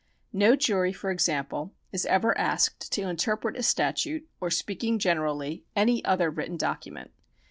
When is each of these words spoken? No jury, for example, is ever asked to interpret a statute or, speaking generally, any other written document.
No 0.33 0.55
jury, 0.55 0.91
for 0.91 1.11
example, 1.11 1.75
is 1.91 2.07
ever 2.07 2.35
asked 2.35 2.91
to 2.93 3.03
interpret 3.03 3.55
a 3.55 3.61
statute 3.61 4.27
or, 4.39 4.49
speaking 4.49 4.97
generally, 4.97 5.63
any 5.75 6.03
other 6.03 6.31
written 6.31 6.57
document. 6.57 7.11